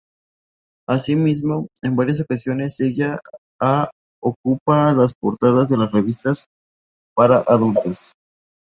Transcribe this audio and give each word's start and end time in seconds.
Asimismo, 0.89 1.67
en 1.83 1.95
varias 1.95 2.19
ocasiones 2.21 2.79
ella 2.79 3.19
ha 3.61 3.91
ocupa 4.19 4.91
las 4.93 5.13
portadas 5.13 5.69
de 5.69 5.77
las 5.77 5.91
revistas 5.91 6.47
para 7.13 7.43
adultos. 7.47 8.11